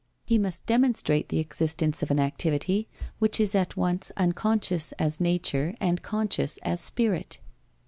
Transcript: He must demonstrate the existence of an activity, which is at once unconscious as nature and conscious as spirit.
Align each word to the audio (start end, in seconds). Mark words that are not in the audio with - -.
He 0.25 0.39
must 0.39 0.65
demonstrate 0.65 1.29
the 1.29 1.37
existence 1.37 2.01
of 2.01 2.09
an 2.09 2.19
activity, 2.19 2.89
which 3.19 3.39
is 3.39 3.53
at 3.53 3.77
once 3.77 4.11
unconscious 4.17 4.93
as 4.93 5.21
nature 5.21 5.75
and 5.79 6.01
conscious 6.01 6.57
as 6.63 6.81
spirit. 6.81 7.37